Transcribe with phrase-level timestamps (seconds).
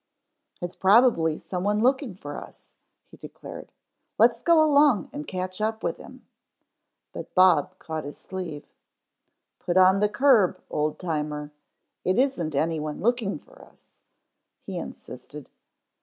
[0.63, 2.71] "It's probably some one looking for us,"
[3.11, 3.71] he declared.
[4.17, 6.25] "Let's go along and catch up with him."
[7.13, 8.65] But Bob caught his sleeve.
[9.59, 11.51] "Put on the curb, Old Timer,
[12.03, 13.85] it isn't anyone looking for us,"
[14.65, 15.47] he insisted.